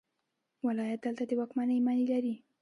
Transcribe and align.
ولایت 0.67 0.99
دلته 1.05 1.23
د 1.27 1.31
واکمنۍ 1.39 1.79
معنی 1.85 2.05
لري. 2.11 2.35